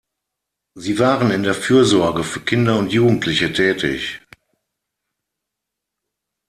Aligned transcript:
Sie 0.73 0.97
waren 0.97 1.29
in 1.29 1.43
der 1.43 1.53
Fürsorge 1.53 2.23
für 2.23 2.39
Kinder 2.39 2.79
und 2.79 2.91
Jugendliche 2.91 3.53
tätig. 3.53 4.19